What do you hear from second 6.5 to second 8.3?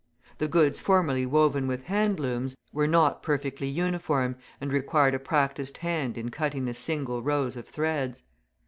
the single rows of threads.